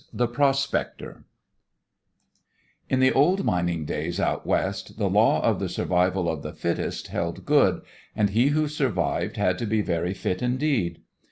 [0.01, 1.25] VI THE PROSPECTOR
[2.89, 7.09] In the old mining days out West the law of the survival of the fittest
[7.09, 7.83] held good,
[8.15, 11.01] and he who survived had to be very fit indeed.